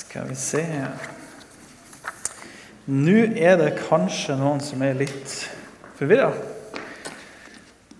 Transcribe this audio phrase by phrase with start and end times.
[0.00, 0.62] Skal vi se
[2.90, 5.34] Nå er det kanskje noen som er litt
[5.98, 6.30] forvirra.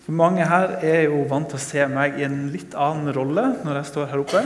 [0.06, 3.44] For mange her er jo vant til å se meg i en litt annen rolle
[3.60, 4.42] når jeg står her oppe.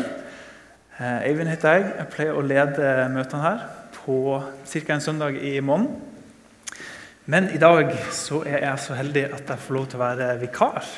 [0.98, 1.86] Eh, Eivind heter jeg.
[2.00, 3.64] Jeg pleier å lede møtene her
[4.00, 4.84] på ca.
[4.98, 5.94] en søndag i måneden.
[7.24, 10.32] Men i dag så er jeg så heldig at jeg får lov til å være
[10.42, 10.94] vikar.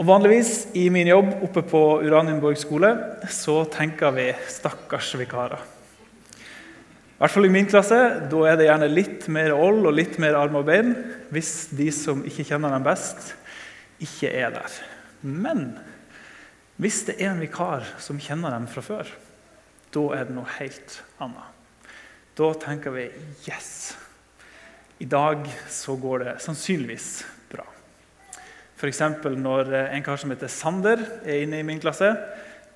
[0.00, 2.88] Og Vanligvis i min jobb oppe på Uranienborg skole
[3.28, 5.60] så tenker vi 'stakkars vikarer'.
[5.60, 7.98] I hvert fall i min klasse
[8.32, 10.94] da er det gjerne litt mer åld og litt mer arm og bein
[11.28, 13.34] hvis de som ikke kjenner dem best,
[14.00, 14.70] ikke er der.
[15.20, 15.78] Men
[16.78, 19.06] hvis det er en vikar som kjenner dem fra før,
[19.92, 21.44] da er det noe helt annet.
[22.34, 23.10] Da tenker vi
[23.44, 23.96] 'yes'.
[24.98, 27.39] I dag så går det sannsynligvis.
[28.80, 29.02] F.eks.
[29.36, 32.14] når en kar som heter Sander, er inne i min klasse.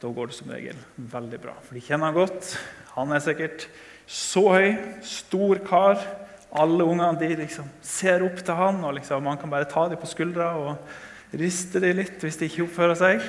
[0.02, 1.54] Da går det som regel veldig bra.
[1.64, 2.50] For de kjenner han godt.
[2.92, 3.64] Han er sikkert
[4.04, 6.02] så høy, stor kar.
[6.52, 10.02] Alle ungene de liksom ser opp til han, og liksom, man kan bare ta dem
[10.02, 13.24] på skuldra og riste dem litt hvis de ikke oppfører seg.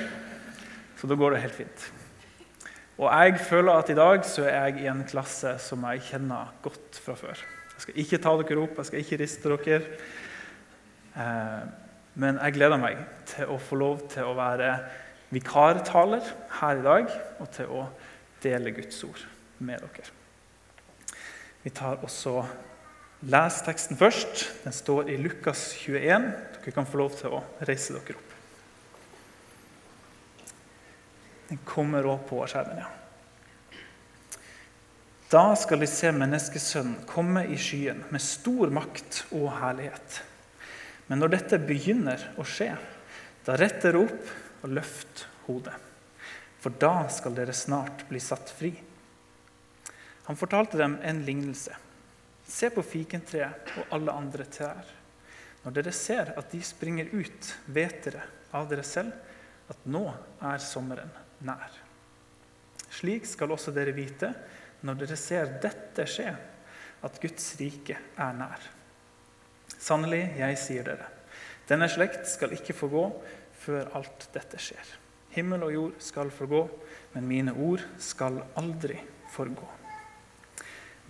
[1.00, 1.88] Så da går det helt fint.
[3.00, 6.52] Og jeg føler at i dag så er jeg i en klasse som jeg kjenner
[6.64, 7.40] godt fra før.
[7.72, 9.82] Jeg skal ikke ta dere opp, jeg skal ikke riste dere.
[11.16, 11.66] Eh,
[12.16, 14.70] men jeg gleder meg til å få lov til å være
[15.34, 16.24] vikartaler
[16.60, 17.10] her i dag
[17.42, 17.82] og til å
[18.42, 19.24] dele Guds ord
[19.58, 20.12] med dere.
[21.64, 22.40] Vi tar også
[23.26, 24.44] Les teksten først.
[24.64, 26.26] Den står i Lukas 21.
[26.60, 28.34] Dere kan få lov til å reise dere opp.
[31.48, 32.92] Den kommer òg på skjermen, ja.
[35.30, 40.20] Da skal de se Menneskesønnen komme i skyen med stor makt og herlighet.
[41.06, 42.72] Men når dette begynner å skje,
[43.46, 45.76] da rett dere opp og løft hodet.
[46.58, 48.72] For da skal dere snart bli satt fri.
[50.26, 51.76] Han fortalte dem en lignelse.
[52.46, 54.88] Se på fikentreet og alle andre trær.
[55.62, 60.04] Når dere ser at de springer ut, vet dere av dere selv at nå
[60.46, 61.10] er sommeren
[61.46, 61.70] nær.
[62.96, 64.30] Slik skal også dere vite
[64.86, 66.30] når dere ser dette skje,
[67.06, 68.70] at Guds rike er nær.
[69.74, 71.08] Sannelig, jeg sier dere,
[71.66, 73.08] denne slekt skal ikke forgå
[73.58, 74.94] før alt dette skjer.
[75.34, 76.62] Himmel og jord skal forgå,
[77.14, 78.96] men mine ord skal aldri
[79.34, 79.66] forgå.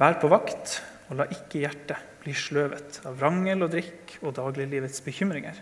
[0.00, 4.98] Vær på vakt, og la ikke hjertet bli sløvet av vrangel og drikk og dagliglivets
[5.06, 5.54] bekymringer,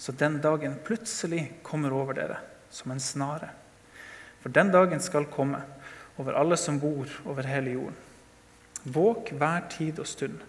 [0.00, 2.40] så den dagen plutselig kommer over dere
[2.72, 3.50] som en snare.
[4.40, 5.60] For den dagen skal komme
[6.16, 7.96] over alle som bor over hele jorden.
[8.86, 10.40] Våk hver tid og stund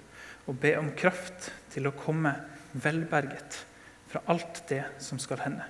[0.48, 2.34] og be om kraft til å komme
[2.74, 3.62] velberget
[4.10, 5.66] fra alt det som skal hende,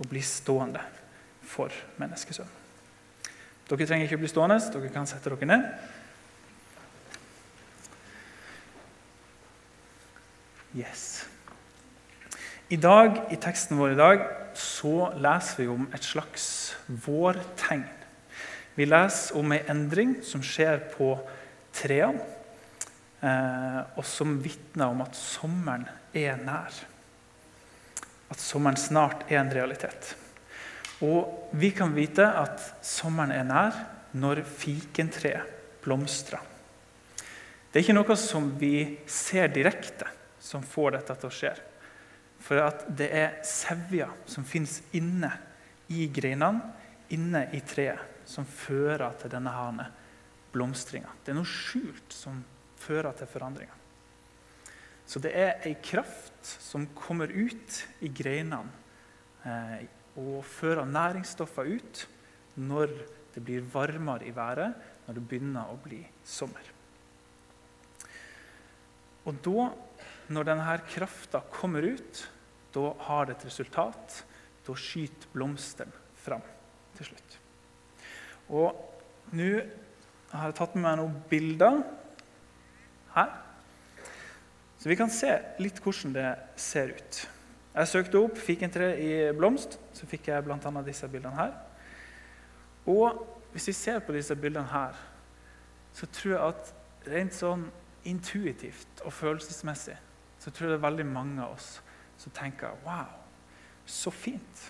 [0.00, 0.80] og bli stående
[1.44, 2.60] for menneskesønnen.
[3.68, 5.66] Dere trenger ikke bli stående, dere kan sette dere ned.
[10.72, 11.26] Yes.
[12.72, 14.22] I dag, I teksten vår i dag
[14.56, 16.46] så leser vi om et slags
[16.88, 17.84] vårtegn.
[18.78, 21.14] Vi leser om ei endring som skjer på
[21.76, 22.24] trærne,
[23.22, 25.84] og som vitner om at sommeren
[26.16, 26.74] er nær.
[28.32, 30.14] At sommeren snart er en realitet.
[31.06, 33.78] Og vi kan vite at sommeren er nær
[34.18, 36.40] når fikentreet blomstrer.
[37.72, 38.74] Det er ikke noe som vi
[39.08, 40.06] ser direkte,
[40.42, 41.52] som får dette til å skje.
[42.42, 45.30] For at det er sevja som fins inne
[45.94, 46.72] i greinene,
[47.14, 49.86] inne i treet, som fører til denne
[50.52, 51.10] blomstringa.
[51.24, 52.42] Det er noe skjult som
[52.82, 53.78] fører til forandringer.
[55.06, 58.70] Så det er ei kraft som kommer ut i greinene
[59.44, 59.82] eh,
[60.20, 62.04] og fører næringsstoffer ut
[62.60, 62.92] når
[63.32, 64.74] det blir varmere i været,
[65.06, 66.66] når det begynner å bli sommer.
[69.28, 69.68] Og da,
[70.34, 72.24] når denne krafta kommer ut,
[72.74, 74.18] da har det et resultat.
[74.66, 76.42] Da skyter blomsteren fram
[76.98, 77.38] til slutt.
[78.52, 79.50] Og nå
[80.32, 81.80] har jeg tatt med meg noen bilder
[83.14, 83.32] her.
[84.78, 85.30] Så vi kan se
[85.62, 87.20] litt hvordan det ser ut.
[87.72, 90.58] Jeg søkte opp fikentre i blomst, så fikk jeg bl.a.
[90.84, 91.54] disse bildene her.
[92.90, 93.22] Og
[93.52, 94.98] hvis vi ser på disse bildene her,
[95.94, 96.72] så tror jeg at
[97.12, 97.66] rent sånn
[98.08, 99.96] intuitivt og følelsesmessig
[100.42, 101.76] så tror jeg det er veldig mange av oss
[102.18, 103.12] som tenker Wow,
[103.86, 104.64] så fint.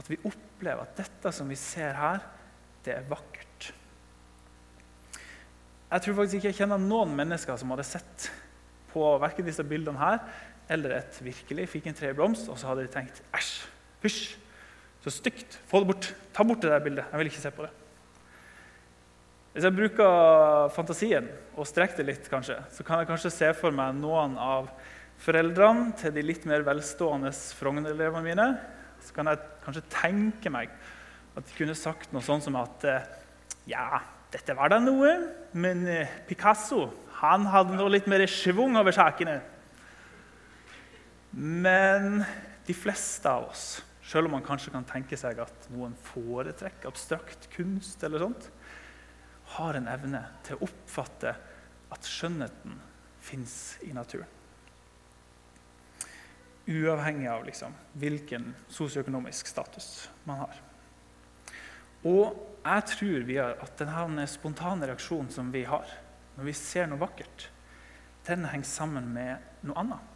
[0.00, 2.24] At vi opplever at dette som vi ser her,
[2.84, 3.49] det er vakkert.
[5.90, 8.28] Jeg tror faktisk ikke jeg kjenner noen mennesker som hadde sett
[8.92, 10.20] på verken disse bildene her
[10.70, 13.50] eller et virkelig fikentre i blomst, og så hadde de tenkt æsj,
[14.04, 14.20] hysj,
[15.02, 17.08] så stygt, få det bort, ta bort det der bildet.
[17.10, 17.72] Jeg vil ikke se på det.
[19.50, 21.26] Hvis jeg bruker fantasien
[21.58, 24.70] og strekker det litt, kanskje, så kan jeg kanskje se for meg noen av
[25.24, 28.46] foreldrene til de litt mer velstående Frogner-elevene mine.
[29.02, 30.70] Så kan jeg kanskje tenke meg
[31.34, 32.86] at de kunne sagt noe sånt som at
[33.66, 35.12] ja, dette var da noe,
[35.52, 35.84] men
[36.28, 36.86] Picasso
[37.20, 39.40] han hadde noe litt mer schwung over sakene.
[41.36, 42.22] Men
[42.66, 43.66] de fleste av oss,
[44.06, 48.48] selv om man kanskje kan tenke seg at noen foretrekker abstrakt kunst, eller sånt,
[49.56, 51.34] har en evne til å oppfatte
[51.90, 52.78] at skjønnheten
[53.26, 53.54] fins
[53.86, 54.38] i naturen.
[56.70, 60.58] Uavhengig av liksom, hvilken sosioøkonomisk status man har.
[62.06, 65.88] Og jeg tror vi har at denne spontane reaksjonen som vi har
[66.36, 67.48] når vi ser noe vakkert,
[68.24, 70.06] den henger sammen med noe annet.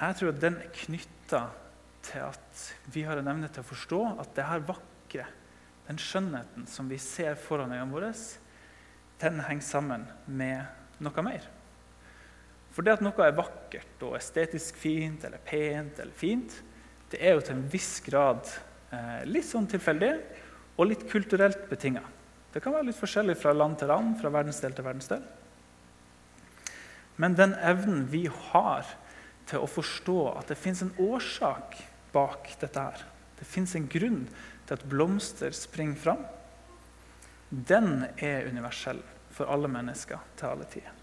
[0.00, 1.42] Jeg tror at den er knytta
[2.04, 5.26] til at vi har en evne til å forstå at det her vakre
[5.86, 8.12] den skjønnheten som vi ser foran øynene våre,
[9.20, 10.64] den henger sammen med
[11.04, 11.46] noe mer.
[12.74, 16.56] For det at noe er vakkert og estetisk fint eller pent eller fint,
[17.12, 18.48] det er jo til en viss grad
[19.28, 20.12] litt sånn tilfeldig
[20.76, 22.02] og litt kulturelt betinga.
[22.54, 25.24] Det kan være litt forskjellig fra land til land, fra verdensdel til verdensdel.
[27.18, 28.86] Men den evnen vi har
[29.50, 31.76] til å forstå at det fins en årsak
[32.14, 33.02] bak dette her,
[33.38, 34.24] det fins en grunn
[34.66, 36.22] til at blomster springer fram,
[37.50, 39.02] den er universell
[39.34, 40.94] for alle mennesker til alle tider.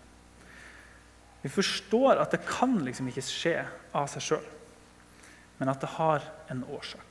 [1.41, 3.55] Vi forstår at det kan liksom ikke skje
[3.97, 4.49] av seg sjøl,
[5.59, 7.10] men at det har en årsak.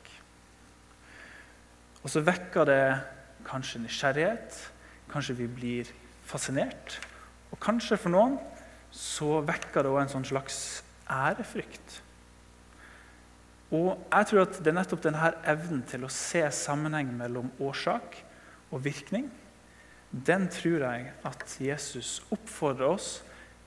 [2.01, 2.85] Og så vekker det
[3.49, 4.59] kanskje nysgjerrighet,
[5.11, 5.91] kanskje vi blir
[6.27, 6.99] fascinert.
[7.51, 8.39] Og kanskje for noen
[8.95, 10.81] så vekker det òg en sånn slags
[11.11, 12.01] ærefrykt.
[13.71, 18.17] Og jeg tror at Det er nettopp denne evnen til å se sammenheng mellom årsak
[18.71, 19.29] og virkning
[20.11, 23.21] den tror jeg at Jesus oppfordrer oss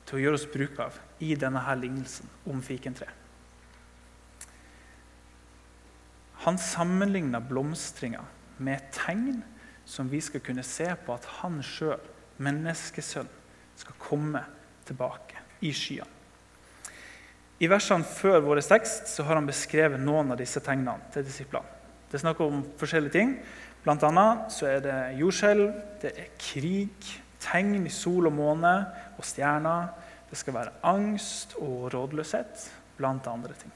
[0.03, 3.07] til å gjøre oss bruk av i denne her lignelsen om fikentre.
[6.44, 8.24] Han sammenligna blomstringa
[8.57, 9.44] med et tegn
[9.86, 12.01] som vi skal kunne se på at han sjøl,
[12.44, 13.30] menneskesønn,
[13.80, 14.42] skal komme
[14.88, 16.10] tilbake i skyene.
[17.63, 21.69] I versene før vår tekst så har han beskrevet noen av disse tegnene til disiplene.
[22.10, 23.38] Det er snakk om forskjellige ting.
[23.86, 25.69] Blant annet så er det jordskjelv,
[26.04, 27.07] det er krig,
[27.44, 28.74] tegn i sol og måne
[29.18, 29.94] og stjerner.
[30.30, 32.68] Det skal være angst og rådløshet,
[32.98, 33.74] blant andre ting.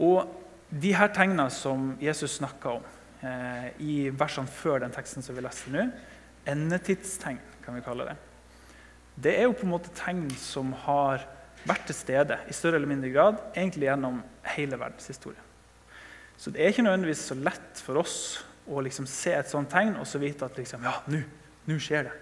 [0.00, 0.24] Og
[0.70, 2.84] de her tegnene som Jesus snakka om
[3.26, 5.88] eh, i versene før den teksten som vi leste nå,
[6.50, 8.16] endetidstegn, kan vi kalle det.
[9.20, 11.26] Det er jo på en måte tegn som har
[11.66, 14.22] vært til stede i større eller mindre grad egentlig gjennom
[14.54, 15.48] hele verdenshistorien.
[16.40, 18.16] Så det er ikke nødvendigvis så lett for oss
[18.70, 22.14] å liksom se et sånt tegn og så vite at liksom, ja, nå skjer det.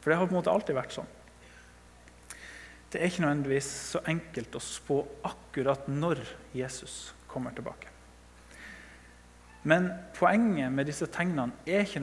[0.00, 1.10] For det har på en måte alltid vært sånn.
[2.94, 6.22] Det er ikke nødvendigvis så enkelt å spå akkurat når
[6.54, 7.90] Jesus kommer tilbake.
[9.64, 12.02] Men poenget med disse tegnene er ikke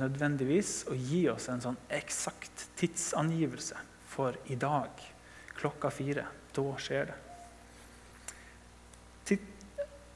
[0.00, 3.76] nødvendigvis å gi oss en sånn eksakt tidsangivelse
[4.08, 5.02] for i dag
[5.58, 6.24] klokka fire.
[6.54, 7.20] Da skjer det.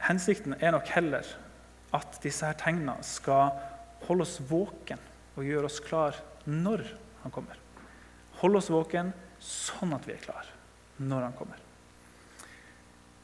[0.08, 1.26] Hensikten er nok heller
[1.96, 3.50] at disse her tegnene skal
[4.06, 5.00] holde oss våken
[5.36, 6.84] og gjøre oss klar når
[7.24, 7.58] han kommer.
[8.40, 9.12] Holde oss våken
[9.42, 10.48] sånn at vi er klar
[11.02, 11.67] når han kommer.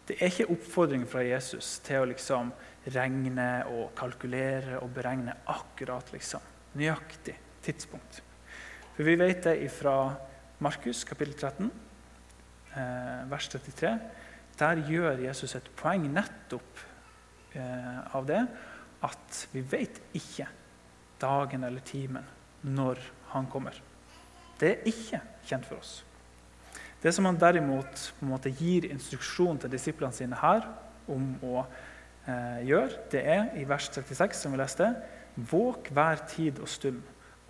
[0.05, 2.51] Det er ikke oppfordring fra Jesus til å liksom
[2.93, 6.43] regne og kalkulere og beregne akkurat liksom,
[6.77, 8.21] nøyaktig tidspunkt.
[8.95, 9.97] For vi vet det fra
[10.65, 11.71] Markus kapittel 13
[12.77, 13.95] eh, vers 33,
[14.61, 16.85] der gjør Jesus et poeng nettopp
[17.57, 18.45] eh, av det
[19.05, 20.47] at vi vet ikke
[21.21, 22.29] dagen eller timen
[22.65, 23.01] når
[23.33, 23.77] han kommer.
[24.61, 26.03] Det er ikke kjent for oss.
[27.05, 30.65] Det som han derimot på en måte gir instruksjon til disiplene sine her
[31.13, 34.89] om å eh, gjøre, det er i vers 36, som vi leste,
[35.37, 37.03] våk hver tid og stund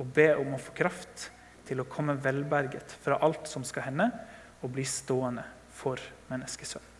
[0.02, 1.28] og be om å få kraft
[1.68, 4.10] til å komme velberget fra alt som skal hende,
[4.58, 5.44] og bli stående
[5.76, 6.90] for menneskesønn.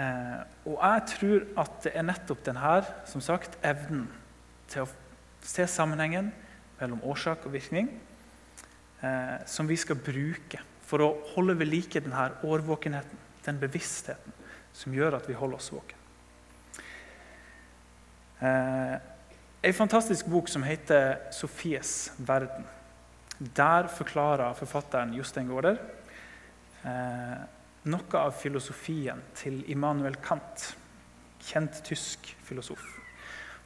[0.00, 2.76] Eh, og jeg tror at det er nettopp denne
[3.10, 4.06] som sagt, evnen
[4.70, 4.92] til å
[5.44, 6.30] se sammenhengen
[6.80, 7.90] mellom årsak og virkning
[9.00, 14.34] eh, som vi skal bruke for å holde ved like denne årvåkenheten, den bevisstheten
[14.72, 15.96] som gjør at vi holder oss våken.
[18.40, 18.96] Eh,
[19.62, 22.64] en fantastisk bok som heter 'Sofies verden'.
[23.38, 25.78] Der forklarer forfatteren Jostein Gaarder
[26.84, 27.40] eh,
[27.88, 30.74] noe av filosofien til Immanuel Kant,
[31.40, 32.82] kjent tysk filosof.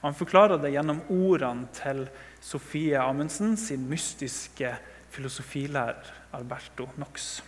[0.05, 2.05] Han forklarer det gjennom ordene til
[2.45, 4.75] Sofie Amundsen sin mystiske
[5.15, 7.39] filosofilærer Alberto Knox.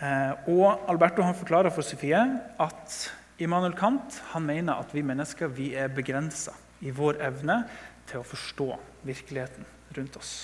[0.00, 2.20] Eh, og Alberto forklarer for Sofie
[2.60, 2.98] at
[3.38, 7.62] Immanuel Kant mener at vi mennesker vi er begrensa i vår evne
[8.08, 8.68] til å forstå
[9.08, 10.34] virkeligheten rundt oss.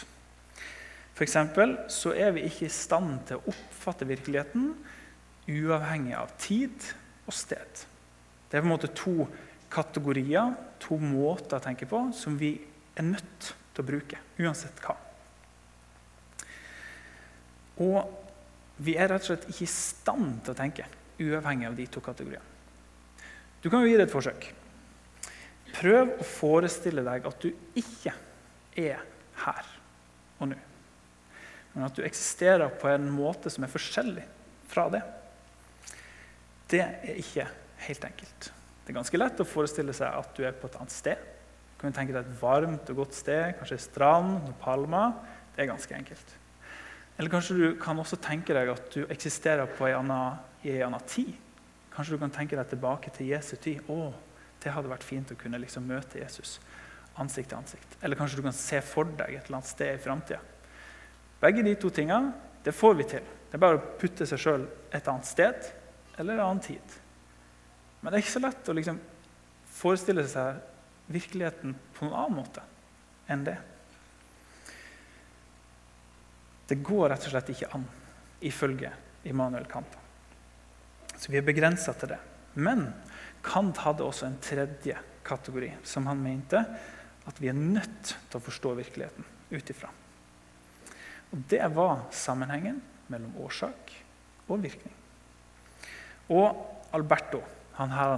[1.12, 1.36] F.eks.
[1.92, 4.72] så er vi ikke i stand til å oppfatte virkeligheten
[5.48, 6.92] uavhengig av tid
[7.26, 7.84] og sted.
[8.48, 9.26] Det er på en måte to
[9.72, 12.54] kategorier, to måter å tenke på, som vi
[12.96, 14.96] er nødt til å bruke, uansett hva.
[17.82, 20.88] Og vi er rett og slett ikke i stand til å tenke
[21.22, 22.48] uavhengig av de to kategoriene.
[23.62, 24.48] Du kan jo gi det et forsøk.
[25.72, 28.12] Prøv å forestille deg at du ikke
[28.78, 29.00] er
[29.42, 29.68] her
[30.42, 30.58] og nå,
[31.72, 34.24] men at du eksisterer på en måte som er forskjellig
[34.68, 35.00] fra det.
[36.72, 37.46] Det er ikke
[37.86, 38.48] helt enkelt.
[38.82, 41.20] Det er ganske lett å forestille seg at du er på et annet sted.
[41.82, 45.16] Kan tenke deg et varmt og godt sted, kanskje en strand, noen palmer.
[45.52, 46.36] Det er ganske enkelt.
[47.18, 51.08] Eller kanskje du kan også tenke deg at du eksisterer en annen, i en annen
[51.10, 51.34] tid.
[51.92, 53.82] Kanskje du kan tenke deg tilbake til Jesu tid.
[53.90, 54.12] Å,
[54.62, 56.56] det hadde vært fint å kunne liksom møte Jesus
[57.20, 57.98] ansikt til ansikt.
[58.00, 60.40] Eller kanskje du kan se for deg et eller annet sted i framtida.
[61.42, 63.24] Begge de to tingene det får vi til.
[63.50, 65.72] Det er bare å putte seg sjøl et annet sted
[66.16, 66.98] eller en annen tid.
[68.00, 69.00] Men det er ikke så lett å liksom
[69.82, 70.60] forestille seg
[71.06, 72.64] virkeligheten på noen annen måte
[73.30, 73.56] enn det.
[76.68, 77.84] Det går rett og slett ikke an,
[78.40, 78.92] ifølge
[79.28, 79.98] Immanuel Kant.
[81.16, 82.20] Så vi er begrensa til det.
[82.54, 82.86] Men
[83.44, 86.62] Kant hadde også en tredje kategori, som han mente
[87.28, 89.90] at vi er nødt til å forstå virkeligheten ut ifra.
[91.32, 92.80] Og det var sammenhengen
[93.12, 93.92] mellom årsak
[94.48, 94.94] og virkning.
[96.32, 96.56] Og
[96.92, 97.40] Alberto,
[97.78, 98.16] han her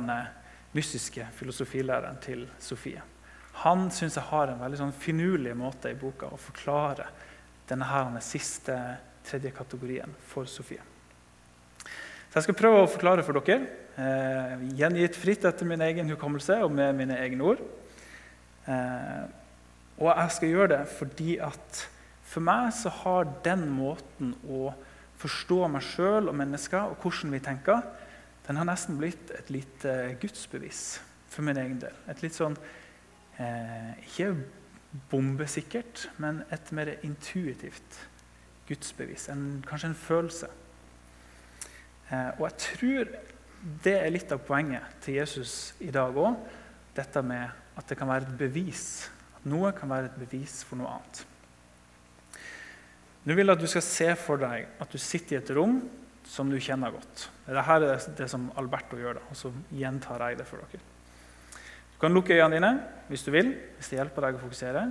[0.75, 3.03] mystiske filosofilæreren til Sofie,
[3.63, 7.07] han syns jeg har en veldig sånn finurlig måte i boka å forklare
[7.69, 8.75] denne her, den siste,
[9.25, 10.83] tredje kategorien for Sofie.
[12.35, 16.59] Så Jeg skal prøve å forklare for dere, eh, gjengitt fritt etter min egen hukommelse
[16.65, 17.63] og med mine egne ord.
[18.67, 19.25] Eh,
[20.01, 21.87] og jeg skal gjøre det fordi at
[22.25, 24.75] for meg så har den måten å
[25.23, 27.85] forstå meg sjøl og mennesker og hvordan vi tenker,
[28.47, 31.01] den har nesten blitt et lite gudsbevis
[31.33, 31.95] for min egen del.
[32.11, 32.57] Et litt sånn
[33.41, 34.35] eh, Ikke
[35.11, 37.99] bombesikkert, men et mer intuitivt
[38.69, 39.29] gudsbevis.
[39.33, 40.51] En, kanskje en følelse.
[42.11, 43.15] Eh, og jeg tror
[43.85, 46.37] det er litt av poenget til Jesus i dag òg.
[46.95, 49.09] Dette med at det kan være et bevis.
[49.39, 51.25] At noe kan være et bevis for noe annet.
[53.25, 55.79] Nå vil jeg at du skal se for deg at du sitter i et rom
[56.29, 57.29] som du kjenner godt.
[57.47, 60.83] Dette er det som Alberto gjør, da, og så gjentar jeg det for dere.
[61.95, 62.73] Du kan lukke øynene dine
[63.09, 64.85] hvis du vil, hvis det hjelper deg å fokusere.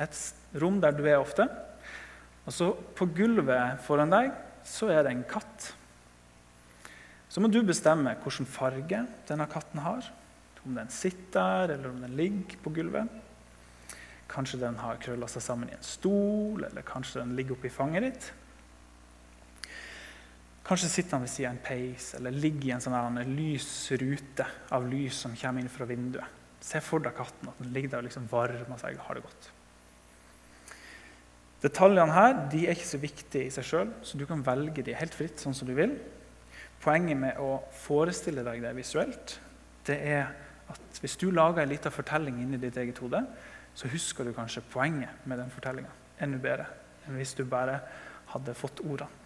[0.00, 0.22] Et
[0.62, 1.46] rom der du er ofte.
[2.46, 4.32] Og så På gulvet foran deg
[4.66, 5.70] så er det en katt.
[7.30, 10.06] Så må du bestemme hvilken farge denne katten har.
[10.66, 13.08] Om den sitter der, eller om den ligger på gulvet.
[14.30, 18.06] Kanskje den har krølla seg sammen i en stol, eller kanskje den ligger oppi fanget
[18.06, 18.28] ditt.
[20.66, 24.46] Kanskje sitter han ved siden av en peis eller ligger i en sånn lys rute
[24.76, 26.36] av lys som kommer inn fra vinduet.
[26.60, 29.24] Se for deg katten, at den ligger der og liksom varmer seg og har det
[29.24, 29.48] godt.
[31.60, 34.96] Detaljene her de er ikke så viktige i seg sjøl, så du kan velge de
[34.96, 35.40] helt fritt.
[35.40, 35.96] sånn som du vil.
[36.80, 39.36] Poenget med å forestille deg det visuelt,
[39.84, 40.30] det er
[40.70, 43.20] at hvis du lager en liten fortelling inni ditt eget hode,
[43.74, 46.68] så husker du kanskje poenget med den fortellinga enda bedre
[47.06, 47.78] enn hvis du bare
[48.32, 49.19] hadde fått ordene.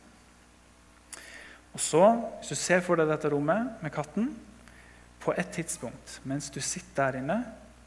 [1.74, 2.02] Og så,
[2.38, 4.30] Hvis du ser for deg dette rommet med katten,
[5.24, 7.38] på et tidspunkt mens du sitter der inne,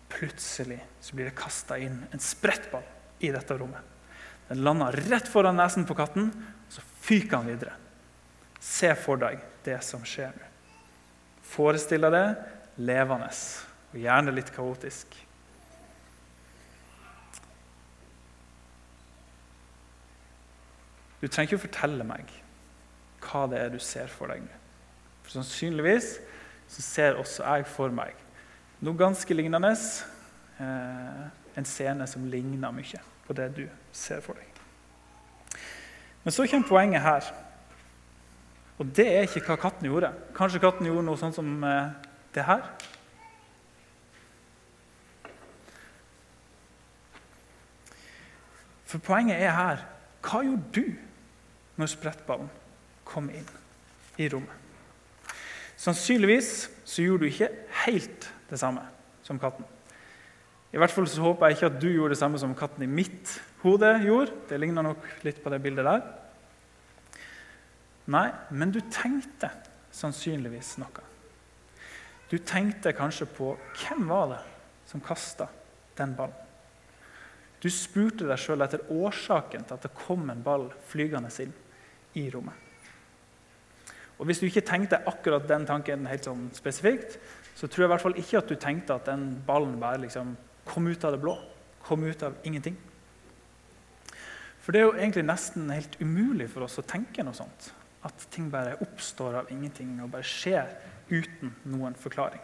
[0.10, 2.86] plutselig så blir det kasta inn en sprettball
[3.24, 3.84] i dette rommet.
[4.48, 7.76] Den lander rett foran nesen på katten, og så fyker han videre.
[8.64, 10.50] Se for deg det som skjer nå.
[11.48, 12.28] Forestill deg det
[12.88, 13.30] levende,
[13.92, 15.16] og gjerne litt kaotisk.
[21.18, 22.34] Du trenger ikke å fortelle meg
[23.28, 24.62] hva det er du ser for deg nå.
[25.26, 26.14] For Sannsynligvis
[26.72, 28.16] så ser også jeg for meg
[28.84, 29.74] noe ganske lignende.
[30.62, 31.24] Eh,
[31.58, 33.64] en scene som ligner mye på det du
[33.96, 34.62] ser for deg.
[36.24, 37.32] Men så kommer poenget her.
[38.78, 40.12] Og det er ikke hva katten gjorde.
[40.38, 41.96] Kanskje katten gjorde noe sånn som eh,
[42.36, 42.68] det her.
[48.88, 49.84] For poenget er her
[50.28, 50.96] hva gjorde du
[51.78, 52.50] når sprettballen
[53.08, 53.48] kom inn
[54.20, 54.54] i rommet?
[55.78, 57.52] Sannsynligvis så gjorde du ikke
[57.86, 58.84] helt det samme
[59.26, 59.66] som katten.
[60.74, 62.90] I hvert fall så håper jeg ikke at du gjorde det samme som katten i
[62.92, 64.34] mitt hode gjorde.
[64.50, 66.04] Det ligner nok litt på det bildet der.
[68.12, 69.52] Nei, men du tenkte
[69.96, 71.06] sannsynligvis noe.
[72.28, 74.42] Du tenkte kanskje på hvem var det
[74.90, 75.48] som kasta
[75.98, 76.36] den ballen.
[77.64, 81.56] Du spurte deg sjøl etter årsaken til at det kom en ball flygende inn
[82.20, 82.67] i rommet.
[84.18, 87.20] Og Hvis du ikke tenkte akkurat den tanken helt sånn spesifikt,
[87.58, 90.36] så tror jeg i hvert fall ikke at du tenkte at den ballen bare liksom
[90.68, 91.38] kom ut av det blå.
[91.86, 92.78] Kom ut av ingenting.
[94.62, 97.70] For det er jo egentlig nesten helt umulig for oss å tenke noe sånt.
[98.06, 100.74] At ting bare oppstår av ingenting og bare skjer
[101.08, 102.42] uten noen forklaring.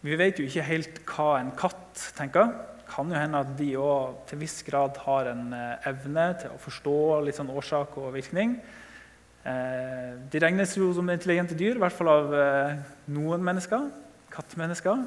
[0.00, 2.54] Vi vet jo ikke helt hva en katt tenker
[2.90, 6.60] kan jo hende at de òg til viss grad har en eh, evne til å
[6.60, 8.56] forstå litt sånn årsak og virkning.
[9.46, 12.82] Eh, de regnes jo som intelligente dyr, i hvert fall av eh,
[13.14, 13.88] noen mennesker.
[14.30, 15.06] Kattemennesker.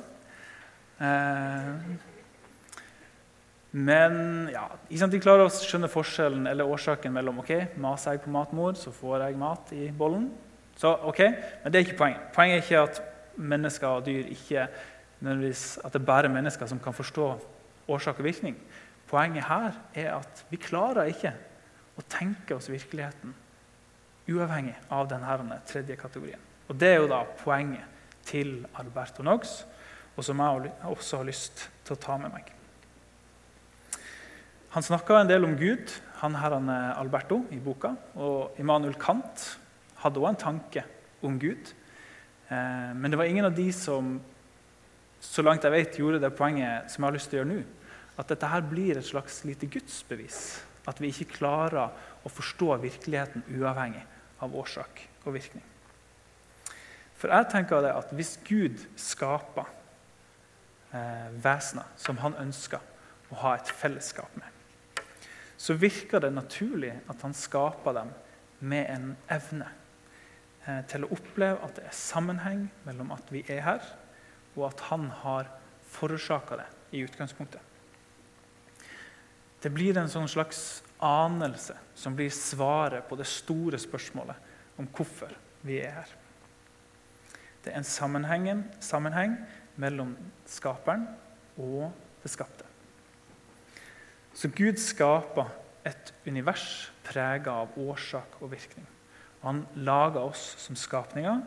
[3.73, 4.17] Men
[4.53, 8.91] ja, de klarer å skjønne forskjellen eller årsaken mellom ok, maser jeg på matmor, så
[8.93, 10.27] får jeg mat i bollen.
[10.77, 11.23] Så, ok,
[11.63, 12.27] Men det er ikke poenget.
[12.35, 13.01] Poenget er ikke at
[13.39, 14.67] mennesker og dyr ikke
[15.23, 17.27] nødvendigvis at det er bare mennesker som kan forstå
[17.87, 18.57] årsak og virkning.
[19.09, 21.33] Poenget her er at vi klarer ikke
[21.99, 23.35] å tenke oss virkeligheten
[24.31, 26.39] uavhengig av denne tredje kategorien.
[26.69, 27.85] Og Det er jo da poenget
[28.23, 29.65] til Alberto Noggs,
[30.15, 32.51] og som jeg også har lyst til å ta med meg.
[34.73, 37.93] Han snakka en del om Gud, han her han Alberto, i boka.
[38.15, 39.59] Og Immanuel Kant
[40.01, 40.85] hadde òg en tanke
[41.21, 41.73] om Gud.
[42.49, 44.15] Eh, men det var ingen av de som
[45.23, 47.61] så langt jeg vet, gjorde det poenget som jeg har lyst til å gjøre nå.
[48.19, 50.39] At dette her blir et slags lite gudsbevis.
[50.89, 54.03] At vi ikke klarer å forstå virkeligheten uavhengig
[54.43, 55.63] av årsak og virkning.
[57.17, 59.69] For jeg tenker det at hvis Gud skaper
[60.91, 62.83] eh, vesener som han ønsker
[63.31, 64.49] å ha et fellesskap med,
[65.55, 68.11] så virker det naturlig at han skaper dem
[68.59, 69.69] med en evne
[70.67, 73.87] eh, til å oppleve at det er sammenheng mellom at vi er her,
[74.55, 75.49] og at han har
[75.93, 77.61] forårsaka det i utgangspunktet.
[79.63, 85.31] Det blir en sånn slags anelse som blir svaret på det store spørsmålet om hvorfor
[85.63, 86.11] vi er her.
[87.63, 89.37] Det er en sammenheng
[89.79, 90.15] mellom
[90.49, 91.05] skaperen
[91.55, 92.67] og det skapte.
[94.33, 95.51] Så Gud skaper
[95.87, 98.85] et univers prega av årsak og virkning.
[99.43, 101.43] Han lager oss som skapninger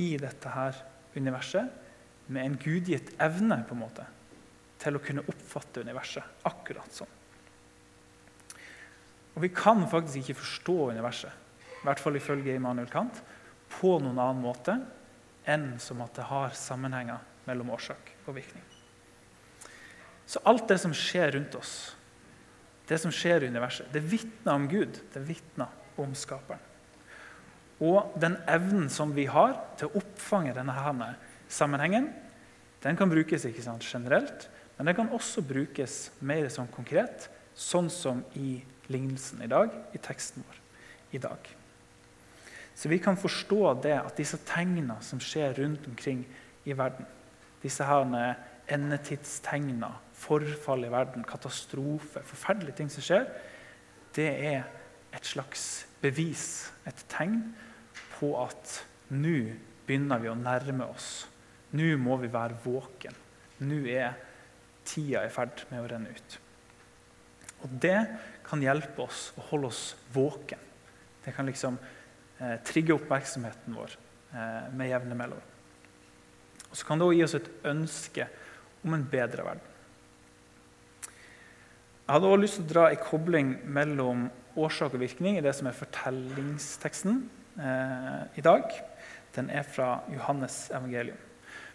[0.00, 0.76] i dette her
[1.16, 1.68] universet
[2.26, 4.06] med en gudgitt evne på en måte,
[4.82, 7.18] til å kunne oppfatte universet akkurat sånn.
[9.32, 11.32] Og vi kan faktisk ikke forstå universet,
[11.82, 13.22] i hvert fall ifølge Immanuel Kant,
[13.72, 14.76] på noen annen måte
[15.48, 18.62] enn som at det har sammenhenger mellom årsak og virkning.
[20.26, 21.72] Så alt det som skjer rundt oss,
[22.88, 24.98] det som skjer i universet, det vitner om Gud.
[25.12, 26.60] Det vitner om Skaperen.
[27.82, 30.74] Og den evnen som vi har til å oppfange denne
[31.52, 32.10] sammenhengen,
[32.82, 37.90] den kan brukes ikke sant, generelt, men den kan også brukes mer sånn konkret, sånn
[37.92, 40.60] som i lignelsen i dag, i teksten vår
[41.12, 41.50] i dag.
[42.74, 46.24] Så vi kan forstå det at disse tegnene som skjer rundt omkring
[46.64, 47.06] i verden,
[47.62, 48.08] disse her
[50.16, 53.28] forfall i verden, katastrofe, forferdelige ting som skjer,
[54.16, 54.64] det er
[55.12, 57.52] et slags bevis, et tegn
[58.16, 58.80] på at
[59.12, 59.52] nå
[59.86, 61.26] begynner vi å nærme oss.
[61.72, 63.16] Nå må vi være våken.
[63.64, 64.16] Nå er
[64.84, 66.38] tida i ferd med å renne ut.
[67.62, 67.98] Og Det
[68.46, 69.82] kan hjelpe oss å holde oss
[70.12, 70.60] våken.
[71.22, 73.94] Det kan liksom eh, trigge oppmerksomheten vår
[74.34, 75.48] eh, med jevne mellomrom.
[76.68, 78.28] Og Så kan det også gi oss et ønske
[78.82, 79.68] om en bedre verden.
[82.02, 84.24] Jeg hadde også lyst til å dra en kobling mellom
[84.58, 87.20] årsak og virkning i det som er fortellingsteksten
[87.62, 88.66] eh, i dag.
[89.36, 91.20] Den er fra Johannes evangelium.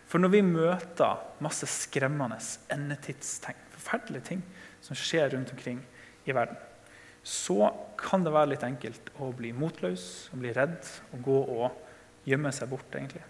[0.08, 2.40] For når vi møter masse skremmende
[2.74, 4.44] endetidstegn, forferdelige ting
[4.84, 5.82] som skjer rundt omkring
[6.28, 6.58] i verden,
[7.28, 10.80] så kan det være litt enkelt å bli motløs, å bli redd
[11.12, 12.88] og gå og gjemme seg bort.
[12.96, 13.24] egentlig.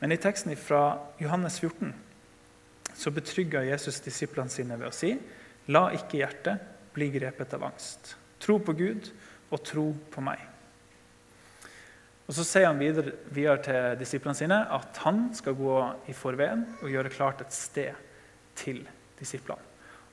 [0.00, 1.92] Men i teksten fra Johannes 14
[2.94, 5.14] så betrygger Jesus disiplene sine ved å si
[5.72, 8.16] La ikke hjertet bli grepet av angst.
[8.40, 9.08] Tro på Gud
[9.50, 10.53] og tro på meg.
[12.24, 15.76] Og Så sier han videre, videre til disiplene sine at han skal gå
[16.08, 17.92] i forveien og gjøre klart et sted
[18.56, 18.80] til
[19.18, 19.60] disiplene.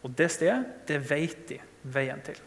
[0.04, 2.40] Og det stedet det vet de veien til.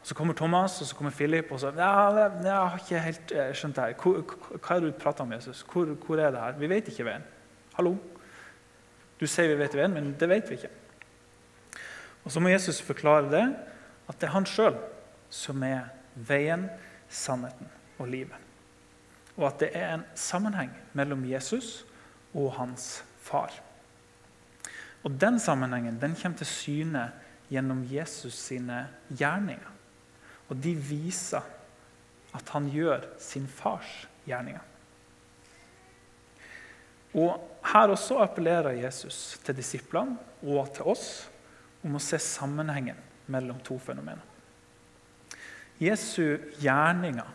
[0.00, 3.32] Og Så kommer Thomas og så kommer Philip og så ja, Jeg har ikke helt
[3.32, 3.94] eh, skjønt det her.
[4.02, 5.64] Hvor, hva er det du prater om, Jesus?
[5.72, 6.58] Hvor, hvor, er det her?
[6.58, 7.24] Vi vet ikke veien.
[7.74, 7.96] Hallo?
[9.20, 10.70] Du sier vi vet veien, men det vet vi ikke.
[12.24, 13.46] Og Så må Jesus forklare det,
[14.08, 14.76] at det er han sjøl
[15.30, 16.68] som er veien,
[17.08, 18.45] sannheten og livet.
[19.36, 21.84] Og at det er en sammenheng mellom Jesus
[22.34, 23.52] og hans far.
[25.04, 27.10] Og Den sammenhengen den kommer til syne
[27.50, 29.72] gjennom Jesus sine gjerninger.
[30.48, 31.44] Og de viser
[32.34, 34.64] at han gjør sin fars gjerninger.
[37.16, 41.06] Og Her også appellerer Jesus til disiplene og til oss
[41.84, 42.98] om å se sammenhengen
[43.32, 44.22] mellom to fenomener.
[45.82, 47.26] Jesu gjerninger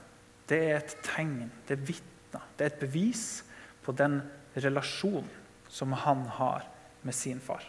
[0.52, 3.26] det er et tegn, det er vitner, det er et bevis
[3.86, 4.20] på den
[4.60, 5.30] relasjonen
[5.72, 6.68] som han har
[7.08, 7.64] med sin far.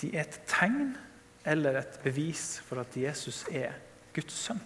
[0.00, 0.94] De er et tegn
[1.44, 3.76] eller et bevis for at Jesus er
[4.16, 4.60] Guds sønn.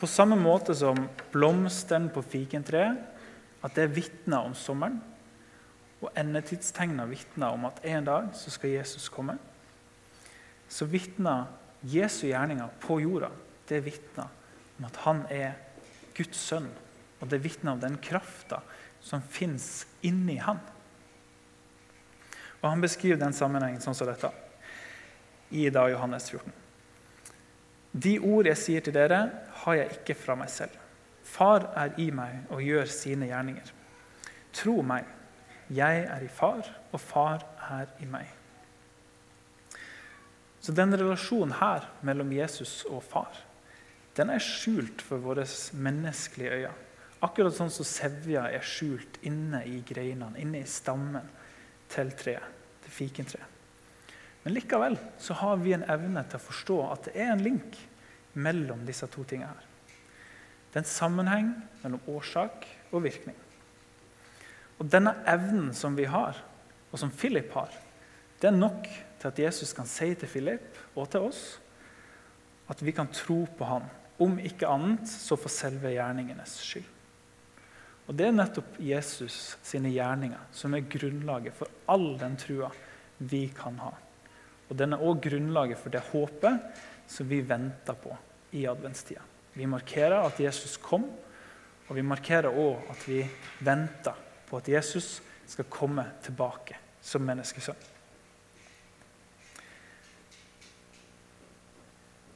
[0.00, 0.96] På samme måte som
[1.30, 2.98] blomstene på fikentreet,
[3.62, 4.96] at det vitner om sommeren,
[6.02, 9.36] og endetidstegner vitner om at en dag så skal Jesus komme,
[10.66, 11.44] så vitner
[11.82, 13.30] Jesu gjerninger på jorda
[13.68, 14.30] det vitner
[14.78, 15.56] om at han er
[16.16, 16.68] Guds sønn.
[17.22, 18.60] Og det vitner om den krafta
[19.02, 20.60] som fins inni han.
[22.62, 24.30] Og Han beskriver den sammenhengen sånn som dette
[25.50, 26.52] i da Johannes 14.
[27.92, 29.18] De ord jeg sier til dere,
[29.62, 30.78] har jeg ikke fra meg selv.
[31.26, 33.72] Far er i meg og gjør sine gjerninger.
[34.56, 35.04] Tro meg,
[35.72, 38.30] jeg er i far, og far er i meg.
[40.62, 43.40] Så den relasjonen her mellom Jesus og far
[44.16, 46.72] den er skjult for våre menneskelige øyne.
[47.22, 51.28] Akkurat sånn som sevja er skjult inne i greinene, inne i stammen
[51.92, 52.44] til treet,
[52.82, 53.48] til fikentreet.
[54.42, 57.78] Men likevel så har vi en evne til å forstå at det er en link
[58.34, 59.54] mellom disse to tingene.
[59.54, 59.68] her.
[60.72, 61.52] Det er en sammenheng
[61.84, 63.36] mellom årsak og virkning.
[64.80, 66.36] Og Denne evnen som vi har,
[66.90, 67.70] og som Philip har,
[68.42, 68.88] det er nok
[69.22, 71.42] til at Jesus kan si til Philip og til oss
[72.72, 73.86] at vi kan tro på ham.
[74.22, 76.88] Om ikke annet, så for selve gjerningenes skyld.
[78.08, 82.70] Og Det er nettopp Jesus sine gjerninger som er grunnlaget for all den trua
[83.18, 83.92] vi kan ha.
[84.68, 88.16] Og Den er òg grunnlaget for det håpet som vi venter på
[88.58, 89.22] i adventstida.
[89.54, 91.06] Vi markerer at Jesus kom,
[91.88, 93.22] og vi markerer òg at vi
[93.60, 97.91] venter på at Jesus skal komme tilbake som menneskesønn.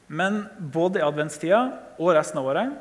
[0.07, 1.61] Men både i adventstida
[1.99, 2.75] og resten av året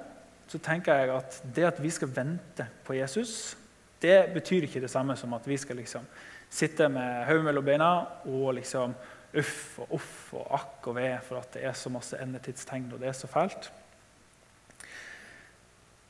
[0.47, 3.57] så tenker jeg at det at vi skal vente på Jesus,
[4.03, 6.07] det betyr ikke det samme som at vi skal liksom
[6.53, 7.91] sitte med hodet mellom beina
[8.31, 8.95] og liksom
[9.37, 13.03] uff og uff og akk og ve for at det er så masse endetidstegn og
[13.03, 13.71] det er så fælt.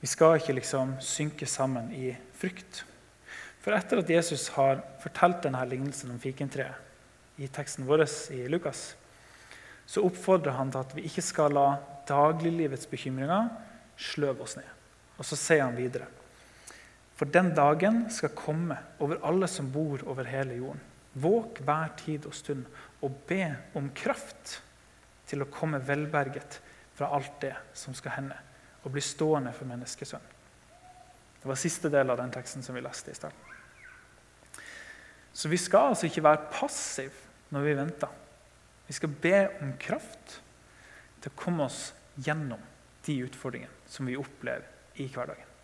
[0.02, 2.84] Vi skal ikke liksom synke sammen i frykt.
[3.64, 8.04] For etter at Jesus har fortalt denne lignelsen om fikentreet i teksten vår
[8.36, 8.92] i Lukas,
[9.86, 11.66] så oppfordrer han til at vi ikke skal la
[12.08, 13.48] dagliglivets bekymringer
[13.96, 14.68] sløve oss ned.
[15.16, 16.08] Og så sier han videre.:
[17.16, 20.82] For den dagen skal komme over alle som bor over hele jorden.
[21.16, 22.66] Våk hver tid og stund
[23.00, 24.60] og be om kraft
[25.26, 26.60] til å komme velberget
[26.96, 28.36] fra alt det som skal hende,
[28.84, 30.34] og bli stående for menneskesønnen.
[31.40, 33.32] Det var siste del av den teksten som vi leste i stad.
[35.32, 38.14] Så vi skal altså ikke være passive når vi venter.
[38.86, 40.38] Vi skal be om kraft
[41.20, 41.90] til å komme oss
[42.22, 42.62] gjennom
[43.06, 44.66] de utfordringene som vi opplever
[45.02, 45.54] i hverdagen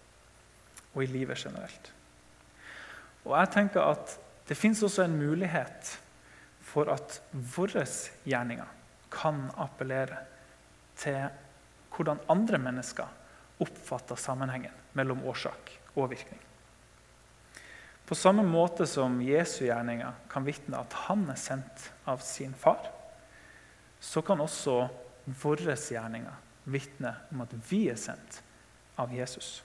[0.93, 1.93] og i livet generelt.
[3.25, 5.93] Og jeg tenker at Det fins også en mulighet
[6.67, 7.85] for at våre
[8.27, 8.73] gjerninger
[9.15, 10.19] kan appellere
[10.99, 11.29] til
[11.95, 13.07] hvordan andre mennesker
[13.63, 16.41] oppfatter sammenhengen mellom årsak og virkning.
[18.05, 22.91] På samme måte som Jesu gjerninger kan vitne at han er sendt av sin far,
[24.03, 24.81] så kan også
[25.43, 26.41] våre gjerninger
[26.73, 28.41] vitne om at vi er sendt
[29.01, 29.61] av Jesus.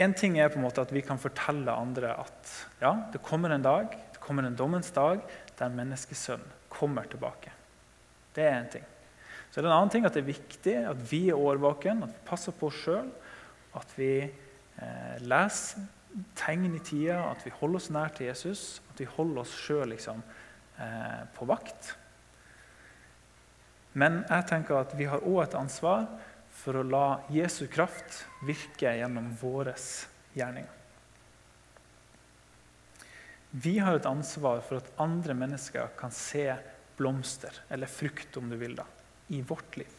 [0.00, 3.52] En ting er på en måte at vi kan fortelle andre at ja, det kommer
[3.52, 5.20] en dag, det kommer en dommens dag
[5.58, 7.52] der menneskesønnen kommer tilbake.
[8.32, 8.86] Det er en ting.
[9.50, 12.04] Så det er det en annen ting at det er viktig at vi er årvåken,
[12.06, 13.10] at vi passer på oss sjøl.
[13.76, 15.84] At vi eh, leser
[16.38, 18.64] tegn i tida, at vi holder oss nær til Jesus.
[18.92, 20.22] At vi holder oss sjøl liksom,
[20.78, 21.94] eh, på vakt.
[23.92, 26.06] Men jeg tenker at vi har òg et ansvar
[26.60, 29.74] for å la Jesu kraft virke gjennom våre
[30.34, 30.76] gjerninger.
[33.50, 36.46] Vi har et ansvar for at andre mennesker kan se
[37.00, 38.84] blomster, eller frukt om du vil, da,
[39.34, 39.96] i vårt liv.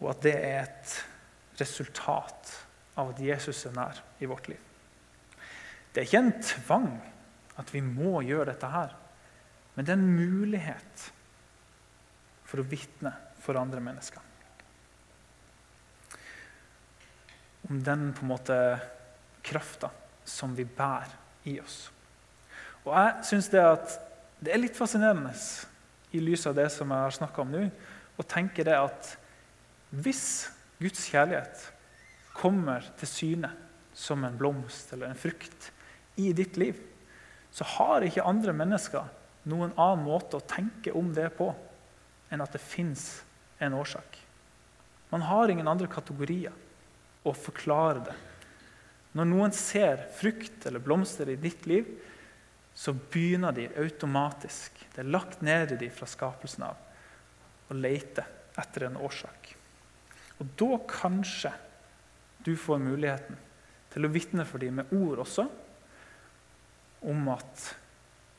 [0.00, 0.94] Og at det er et
[1.60, 2.50] resultat
[2.98, 4.60] av at Jesus er nær i vårt liv.
[5.90, 6.90] Det er ikke en tvang
[7.60, 8.94] at vi må gjøre dette her,
[9.74, 11.06] men det er en mulighet
[12.48, 14.22] for å vitne for andre mennesker.
[17.70, 18.58] Om den på en måte
[19.46, 19.90] krafta
[20.26, 21.14] som vi bærer
[21.50, 21.88] i oss.
[22.84, 23.62] Og jeg syns det,
[24.40, 25.32] det er litt fascinerende
[26.16, 27.66] i lys av det som jeg har snakka om nå,
[28.18, 29.14] å tenke det at
[29.90, 31.66] hvis Guds kjærlighet
[32.36, 33.50] kommer til syne
[33.96, 35.70] som en blomst eller en frukt
[36.20, 36.78] i ditt liv,
[37.50, 39.08] så har ikke andre mennesker
[39.50, 41.50] noen annen måte å tenke om det på
[42.30, 43.22] enn at det fins
[43.60, 44.18] en årsak.
[45.10, 46.54] Man har ingen andre kategorier
[47.26, 48.16] å forklare det.
[49.18, 51.88] Når noen ser frukt eller blomster i ditt liv,
[52.74, 56.78] så begynner de automatisk Det er lagt ned i dem fra skapelsen av
[57.70, 58.24] å lete
[58.58, 59.56] etter en årsak.
[60.40, 61.52] Og da kanskje
[62.46, 63.38] du får muligheten
[63.92, 65.46] til å vitne for dem med ord også
[67.10, 67.64] om at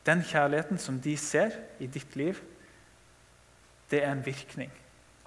[0.05, 2.39] den kjærligheten som de ser i ditt liv,
[3.91, 4.71] det er en virkning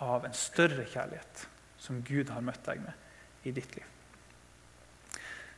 [0.02, 1.44] av en større kjærlighet
[1.78, 3.86] som Gud har møtt deg med i ditt liv.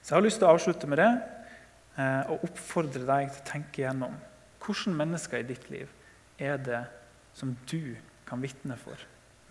[0.03, 1.11] Så Jeg har lyst til å avslutte med det
[1.99, 4.17] eh, og oppfordre deg til å tenke gjennom
[4.67, 5.91] hvilke mennesker i ditt liv
[6.43, 6.83] er det
[7.37, 9.01] som du kan vitne for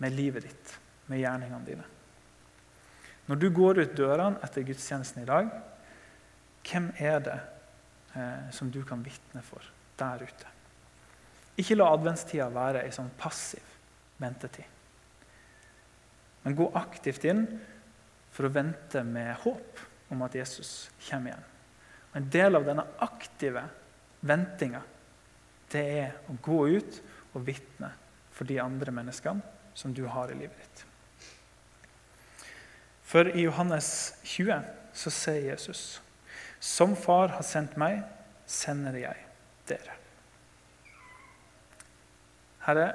[0.02, 0.74] med livet ditt,
[1.10, 1.86] med gjerningene dine.
[3.26, 5.48] Når du går ut dørene etter gudstjenesten i dag,
[6.66, 7.38] hvem er det
[8.14, 9.64] eh, som du kan vitne for
[9.98, 10.52] der ute.
[11.56, 13.64] Ikke la adventstida være ei sånn passiv
[14.22, 14.66] ventetid.
[16.44, 17.46] Men gå aktivt inn
[18.34, 19.80] for å vente med håp
[20.14, 21.46] om at Jesus kommer igjen.
[22.10, 23.64] Og en del av denne aktive
[24.26, 24.82] ventinga
[25.72, 27.00] det er å gå ut
[27.34, 27.90] og vitne
[28.32, 30.84] for de andre menneskene som du har i livet ditt.
[33.06, 34.66] For i Johannes 20
[34.96, 36.00] så sier Jesus
[36.66, 38.00] som Far har sendt meg,
[38.48, 39.26] sender jeg
[39.68, 39.94] dere.
[42.66, 42.86] Herre,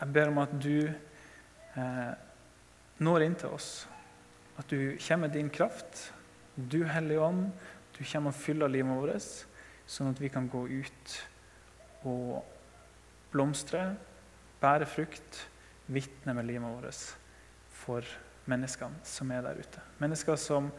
[0.00, 2.12] jeg ber om at du eh,
[3.00, 3.70] når inn til oss.
[4.60, 6.10] At du kommer med din kraft.
[6.54, 7.46] Du, Hellige Ånd,
[7.96, 9.30] du kommer og fyller livet vårt,
[9.86, 11.16] sånn at vi kan gå ut
[12.04, 12.44] og
[13.32, 13.94] blomstre,
[14.60, 15.40] bære frukt,
[15.88, 17.00] vitne med livet vårt
[17.74, 18.06] for
[18.50, 19.82] menneskene som er der ute.
[20.02, 20.70] Mennesker som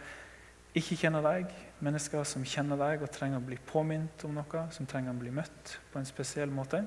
[0.75, 1.51] ikke kjenner deg,
[1.83, 5.31] mennesker som kjenner deg og trenger å bli påminnet om noe, som trenger å bli
[5.33, 6.83] møtt på en spesiell måte.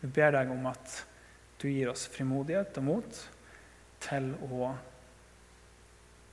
[0.00, 1.02] Vi ber deg om at
[1.58, 3.22] du gir oss frimodighet og mot
[4.02, 4.72] til å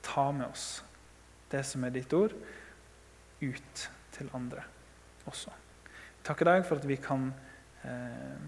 [0.06, 0.82] ta med oss
[1.50, 2.34] det som er ditt ord,
[3.40, 4.62] ut til andre
[5.26, 5.52] også.
[6.26, 7.28] Takker deg for at vi kan
[7.86, 8.38] eh,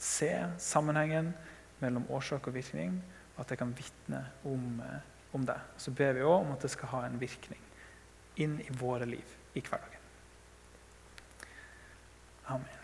[0.00, 1.32] se sammenhengen
[1.80, 3.00] mellom årsak og virkning,
[3.40, 5.00] at jeg kan vitne om eh,
[5.32, 5.58] om det.
[5.76, 7.62] Så ber vi òg om at det skal ha en virkning
[8.40, 10.06] inn i våre liv i hverdagen.
[12.50, 12.79] Amen.